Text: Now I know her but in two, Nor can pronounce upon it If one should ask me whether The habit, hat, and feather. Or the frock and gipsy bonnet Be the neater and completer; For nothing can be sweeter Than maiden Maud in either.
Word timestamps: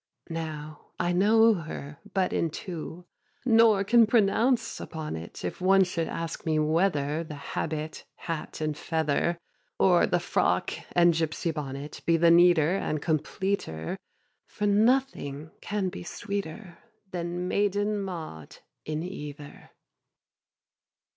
Now 0.31 0.87
I 0.99 1.11
know 1.11 1.53
her 1.53 1.99
but 2.15 2.33
in 2.33 2.49
two, 2.49 3.05
Nor 3.45 3.83
can 3.83 4.07
pronounce 4.07 4.79
upon 4.79 5.15
it 5.15 5.45
If 5.45 5.61
one 5.61 5.83
should 5.83 6.07
ask 6.07 6.43
me 6.43 6.57
whether 6.57 7.23
The 7.23 7.35
habit, 7.53 8.03
hat, 8.15 8.61
and 8.61 8.75
feather. 8.75 9.37
Or 9.77 10.07
the 10.07 10.19
frock 10.19 10.71
and 10.93 11.13
gipsy 11.13 11.51
bonnet 11.51 12.01
Be 12.07 12.17
the 12.17 12.31
neater 12.31 12.75
and 12.77 12.99
completer; 12.99 13.95
For 14.47 14.65
nothing 14.65 15.51
can 15.61 15.89
be 15.89 16.01
sweeter 16.01 16.79
Than 17.11 17.47
maiden 17.47 18.01
Maud 18.01 18.57
in 18.83 19.03
either. 19.03 19.69